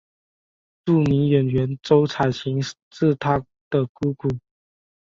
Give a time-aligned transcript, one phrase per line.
[0.83, 2.59] 著名演员周采芹
[2.91, 3.37] 是她
[3.69, 4.27] 的姑姑。